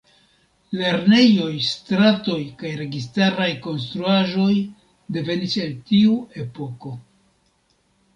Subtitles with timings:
[0.77, 4.55] Lernejoj, stratoj kaj registaraj konstruaĵoj
[5.19, 6.95] devenis el tiu epoko.